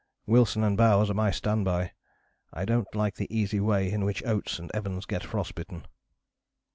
[0.25, 1.91] Wilson and Bowers are my stand by.
[2.51, 5.85] I don't like the easy way in which Oates and Evans get frost bitten."